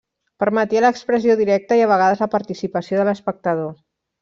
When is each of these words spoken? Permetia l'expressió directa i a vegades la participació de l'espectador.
Permetia 0.43 0.81
l'expressió 0.85 1.35
directa 1.41 1.77
i 1.81 1.85
a 1.85 1.91
vegades 1.93 2.25
la 2.25 2.31
participació 2.37 3.01
de 3.03 3.07
l'espectador. 3.13 3.71